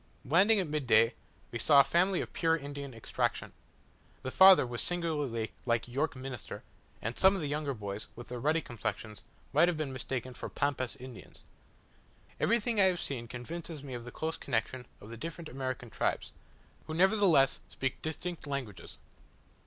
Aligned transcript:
Landing 0.25 0.57
at 0.59 0.65
midday, 0.65 1.13
we 1.51 1.59
saw 1.59 1.79
a 1.79 1.83
family 1.83 2.21
of 2.21 2.33
pure 2.33 2.57
Indian 2.57 2.91
extraction. 2.91 3.53
The 4.23 4.31
father 4.31 4.65
was 4.65 4.81
singularly 4.81 5.51
like 5.63 5.87
York 5.87 6.15
Minster; 6.15 6.63
and 7.03 7.15
some 7.19 7.35
of 7.35 7.41
the 7.41 7.47
younger 7.47 7.75
boys, 7.75 8.07
with 8.15 8.27
their 8.29 8.39
ruddy 8.39 8.61
complexions, 8.61 9.21
might 9.53 9.67
have 9.67 9.77
been 9.77 9.93
mistaken 9.93 10.33
for 10.33 10.49
Pampas 10.49 10.95
Indians. 10.95 11.43
Everything 12.39 12.79
I 12.81 12.85
have 12.85 12.99
seen, 12.99 13.27
convinces 13.27 13.83
me 13.83 13.93
of 13.93 14.03
the 14.03 14.11
close 14.11 14.37
connexion 14.37 14.87
of 14.99 15.11
the 15.11 15.17
different 15.17 15.49
American 15.49 15.91
tribes, 15.91 16.33
who 16.87 16.95
nevertheless 16.95 17.59
speak 17.69 18.01
distinct 18.01 18.47
languages. 18.47 18.97